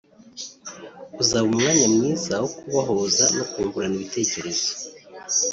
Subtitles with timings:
[1.21, 4.67] uzaba umwanya mwiza wo kubahuza no kungurana ibitekerezo